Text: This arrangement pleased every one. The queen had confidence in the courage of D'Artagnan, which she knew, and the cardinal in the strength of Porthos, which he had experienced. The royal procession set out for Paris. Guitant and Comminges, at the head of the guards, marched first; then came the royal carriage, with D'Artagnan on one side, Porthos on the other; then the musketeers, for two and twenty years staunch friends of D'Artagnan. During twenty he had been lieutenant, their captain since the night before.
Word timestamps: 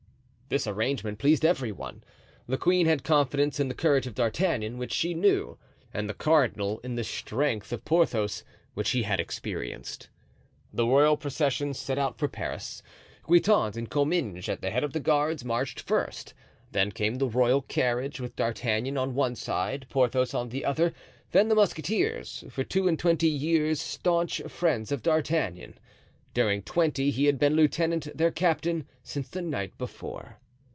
This 0.49 0.67
arrangement 0.67 1.17
pleased 1.17 1.45
every 1.45 1.71
one. 1.71 2.03
The 2.45 2.57
queen 2.57 2.85
had 2.85 3.05
confidence 3.05 3.57
in 3.57 3.69
the 3.69 3.73
courage 3.73 4.05
of 4.05 4.15
D'Artagnan, 4.15 4.77
which 4.77 4.91
she 4.91 5.13
knew, 5.13 5.57
and 5.93 6.09
the 6.09 6.13
cardinal 6.13 6.79
in 6.83 6.95
the 6.95 7.05
strength 7.05 7.71
of 7.71 7.85
Porthos, 7.85 8.43
which 8.73 8.89
he 8.89 9.03
had 9.03 9.21
experienced. 9.21 10.09
The 10.73 10.85
royal 10.85 11.15
procession 11.15 11.73
set 11.73 11.97
out 11.97 12.17
for 12.19 12.27
Paris. 12.27 12.83
Guitant 13.29 13.77
and 13.77 13.89
Comminges, 13.89 14.49
at 14.49 14.59
the 14.59 14.71
head 14.71 14.83
of 14.83 14.91
the 14.91 14.99
guards, 14.99 15.45
marched 15.45 15.79
first; 15.79 16.33
then 16.73 16.91
came 16.91 17.15
the 17.15 17.29
royal 17.29 17.61
carriage, 17.61 18.19
with 18.19 18.35
D'Artagnan 18.35 18.97
on 18.97 19.15
one 19.15 19.35
side, 19.37 19.85
Porthos 19.89 20.33
on 20.33 20.49
the 20.49 20.65
other; 20.65 20.93
then 21.31 21.47
the 21.47 21.55
musketeers, 21.55 22.43
for 22.49 22.65
two 22.65 22.89
and 22.89 22.99
twenty 22.99 23.29
years 23.29 23.79
staunch 23.79 24.41
friends 24.49 24.91
of 24.91 25.01
D'Artagnan. 25.01 25.75
During 26.33 26.61
twenty 26.61 27.09
he 27.11 27.25
had 27.27 27.39
been 27.39 27.55
lieutenant, 27.55 28.07
their 28.17 28.31
captain 28.31 28.85
since 29.03 29.27
the 29.29 29.41
night 29.41 29.77
before. 29.77 30.37